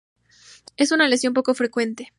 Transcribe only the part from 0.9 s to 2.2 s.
una lesión poco frecuente.